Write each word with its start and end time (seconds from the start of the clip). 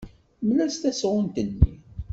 Mel-as 0.45 0.75
tasɣunt-nni. 0.77 1.73